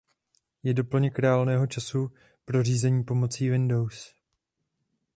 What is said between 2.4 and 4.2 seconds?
pro řízení pomocí Windows.